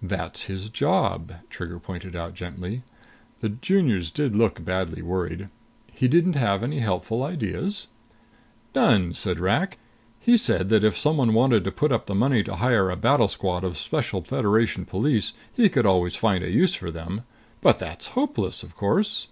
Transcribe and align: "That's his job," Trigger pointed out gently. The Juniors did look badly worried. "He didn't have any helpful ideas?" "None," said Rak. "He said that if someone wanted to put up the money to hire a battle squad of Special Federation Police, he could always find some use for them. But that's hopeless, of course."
"That's 0.00 0.44
his 0.44 0.68
job," 0.68 1.32
Trigger 1.50 1.80
pointed 1.80 2.14
out 2.14 2.34
gently. 2.34 2.82
The 3.40 3.48
Juniors 3.48 4.12
did 4.12 4.36
look 4.36 4.64
badly 4.64 5.02
worried. 5.02 5.48
"He 5.90 6.06
didn't 6.06 6.36
have 6.36 6.62
any 6.62 6.78
helpful 6.78 7.24
ideas?" 7.24 7.88
"None," 8.76 9.12
said 9.12 9.40
Rak. 9.40 9.78
"He 10.20 10.36
said 10.36 10.68
that 10.68 10.84
if 10.84 10.96
someone 10.96 11.34
wanted 11.34 11.64
to 11.64 11.72
put 11.72 11.90
up 11.90 12.06
the 12.06 12.14
money 12.14 12.44
to 12.44 12.54
hire 12.54 12.90
a 12.90 12.96
battle 12.96 13.26
squad 13.26 13.64
of 13.64 13.76
Special 13.76 14.22
Federation 14.22 14.84
Police, 14.86 15.32
he 15.52 15.68
could 15.68 15.84
always 15.84 16.14
find 16.14 16.44
some 16.44 16.52
use 16.52 16.76
for 16.76 16.92
them. 16.92 17.22
But 17.60 17.80
that's 17.80 18.06
hopeless, 18.14 18.62
of 18.62 18.76
course." 18.76 19.26